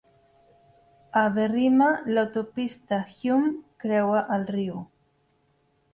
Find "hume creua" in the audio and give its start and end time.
3.19-4.25